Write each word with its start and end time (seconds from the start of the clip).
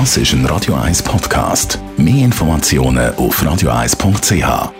Das 0.00 0.16
ist 0.16 0.32
ein 0.32 0.44
Radio 0.46 0.74
1 0.74 1.04
Podcast. 1.04 1.78
Mehr 1.96 2.24
Informationen 2.24 3.14
auf 3.14 3.40
radio1.ch. 3.40 4.72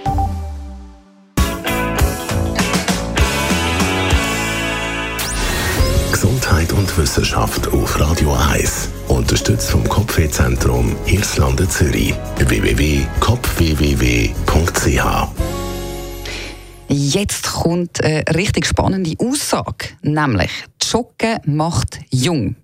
Gesundheit 6.10 6.72
und 6.72 6.98
Wissenschaft 6.98 7.68
auf 7.68 8.00
Radio 8.00 8.36
1. 8.50 8.88
Unterstützt 9.06 9.70
vom 9.70 9.88
Kopfwehzentrum 9.88 10.96
Irlande 11.06 11.68
Zürich. 11.68 12.12
www.kopfwww.ch 12.38 15.28
Jetzt 16.88 17.52
kommt 17.52 18.02
eine 18.02 18.24
richtig 18.34 18.66
spannende 18.66 19.14
Aussage, 19.20 19.90
nämlich 20.02 20.50
Joggen 20.82 21.38
macht 21.44 22.00
jung. 22.10 22.56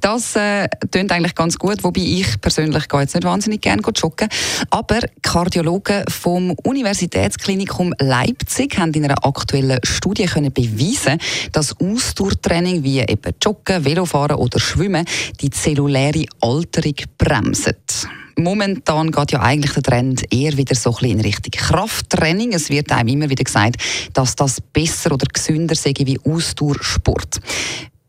Das 0.00 0.36
äh, 0.36 0.68
eigentlich 0.94 1.34
ganz 1.34 1.58
gut, 1.58 1.82
wobei 1.84 2.00
ich 2.00 2.40
persönlich 2.40 2.88
gehe 2.88 3.00
jetzt 3.00 3.14
nicht 3.14 3.24
wahnsinnig 3.24 3.60
gerne 3.60 3.82
joggen. 3.94 4.28
Aber 4.70 5.00
Kardiologen 5.22 6.04
vom 6.08 6.52
Universitätsklinikum 6.62 7.94
Leipzig 7.98 8.78
haben 8.78 8.92
in 8.92 9.04
einer 9.04 9.24
aktuellen 9.24 9.78
Studie 9.82 10.26
können 10.26 10.52
beweisen, 10.52 11.18
dass 11.52 11.74
Ausdauertraining 11.80 12.82
wie 12.82 13.00
eben 13.00 13.34
Joggen, 13.42 13.84
Velofahren 13.84 14.36
oder 14.36 14.58
Schwimmen 14.58 15.04
die 15.40 15.50
zelluläre 15.50 16.24
Alterung 16.40 16.94
bremset 17.16 18.08
momentan 18.38 19.10
geht 19.10 19.32
ja 19.32 19.40
eigentlich 19.40 19.72
der 19.72 19.82
Trend 19.82 20.32
eher 20.32 20.56
wieder 20.56 20.74
so 20.74 20.90
ein 20.90 20.96
bisschen 20.96 21.18
in 21.18 21.20
Richtung 21.20 21.50
Krafttraining. 21.50 22.52
Es 22.52 22.70
wird 22.70 22.92
einem 22.92 23.08
immer 23.08 23.28
wieder 23.28 23.44
gesagt, 23.44 23.76
dass 24.14 24.36
das 24.36 24.60
besser 24.60 25.12
oder 25.12 25.26
gesünder 25.26 25.74
sei 25.74 25.92
wie 25.98 26.18
Ausdauersport. 26.20 27.40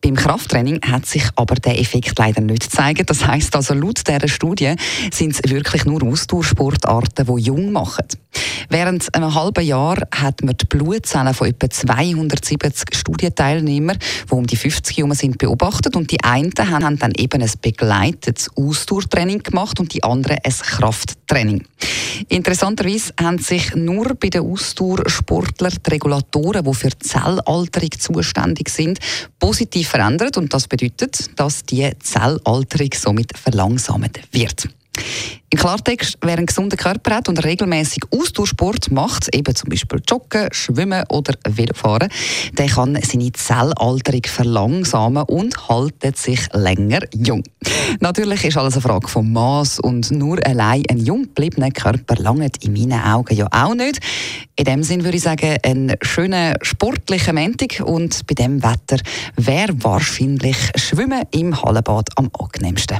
Beim 0.10 0.16
Krafttraining 0.16 0.82
hat 0.88 1.06
sich 1.06 1.24
aber 1.36 1.54
der 1.54 1.80
Effekt 1.80 2.18
leider 2.18 2.42
nicht 2.42 2.64
gezeigt. 2.64 3.08
Das 3.12 3.28
heißt 3.28 3.56
also 3.56 3.76
laut 3.76 4.08
dieser 4.08 4.28
Studie 4.28 4.74
sind 5.14 5.36
es 5.36 5.52
wirklich 5.52 5.86
nur 5.86 6.02
Ausdauersportarten, 6.02 7.28
die 7.28 7.44
jung 7.44 7.72
machen. 7.72 8.08
Während 8.70 9.14
einem 9.16 9.34
halben 9.34 9.66
Jahr 9.66 9.98
hat 10.14 10.44
man 10.44 10.56
die 10.56 10.66
Blutzellen 10.66 11.34
von 11.34 11.48
etwa 11.48 11.70
270 11.70 12.96
Studienteilnehmern, 12.96 13.98
die 14.30 14.34
um 14.34 14.46
die 14.46 14.56
50 14.56 14.98
herum 14.98 15.14
sind, 15.14 15.40
beobachtet 15.40 15.96
und 15.96 16.12
die 16.12 16.24
einen 16.24 16.54
haben 16.60 17.00
dann 17.00 17.14
eben 17.18 17.42
ein 17.42 17.52
begleitetes 17.62 18.50
Ausdauertraining 18.56 19.42
gemacht 19.42 19.80
und 19.80 19.94
die 19.94 20.04
anderen 20.04 20.38
ein 20.44 20.54
Krafttraining. 20.54 21.66
Interessanterweise 22.28 23.14
haben 23.20 23.40
sich 23.40 23.74
nur 23.76 24.14
bei 24.16 24.30
den 24.30 24.42
Ausdauersportlern 24.42 25.74
die 25.86 25.90
Regulatoren, 25.90 26.64
die 26.64 26.74
für 26.74 26.98
Zellalterung 27.00 27.92
zuständig 27.98 28.70
sind, 28.70 29.00
positiv 29.40 29.90
verändert 29.90 30.38
und 30.38 30.54
das 30.54 30.68
bedeutet, 30.68 31.32
dass 31.40 31.64
die 31.64 31.90
Zellalterung 32.00 32.90
somit 32.94 33.38
verlangsamt 33.38 34.20
wird. 34.32 34.70
Im 35.52 35.58
Klartext, 35.58 36.18
wer 36.22 36.38
einen 36.38 36.46
gesunden 36.46 36.78
Körper 36.78 37.16
hat 37.16 37.28
und 37.28 37.44
regelmäßig 37.44 38.04
Ausdauersport 38.12 38.92
macht, 38.92 39.34
eben 39.36 39.56
zum 39.56 39.70
Beispiel 39.70 40.00
Joggen, 40.08 40.48
Schwimmen 40.52 41.04
oder 41.10 41.34
Velofahren, 41.48 42.10
der 42.54 42.68
kann 42.68 43.00
seine 43.02 43.32
Zellalterung 43.32 44.22
verlangsamen 44.26 45.24
und 45.24 45.68
haltet 45.68 46.18
sich 46.18 46.42
länger 46.54 47.00
jung. 47.16 47.42
Natürlich 48.00 48.46
ist 48.46 48.58
alles 48.58 48.76
eine 48.76 48.84
Frage 48.84 49.08
vom 49.08 49.34
Maß 49.34 49.80
und 49.80 50.12
nur 50.12 50.46
allein 50.46 50.84
ein 50.88 51.00
jung 51.00 51.24
gebliebener 51.24 51.72
Körper 51.72 52.16
langt 52.16 52.64
in 52.64 52.74
meinen 52.74 53.02
Augen 53.02 53.36
ja 53.36 53.48
auch 53.52 53.74
nicht. 53.74 54.00
In 54.56 54.66
dem 54.66 54.84
Sinn 54.84 55.04
würde 55.04 55.18
ich 55.18 55.24
sagen, 55.24 55.58
ein 55.64 55.96
schöner 56.02 56.58
sportlicher 56.62 57.34
Montag 57.34 57.82
und 57.84 58.28
bei 58.28 58.36
dem 58.36 58.62
Wetter 58.62 58.98
wäre 59.36 59.74
wahrscheinlich 59.84 60.58
Schwimmen 60.76 61.24
im 61.32 61.60
Hallenbad 61.60 62.10
am 62.18 62.30
angenehmsten. 62.38 63.00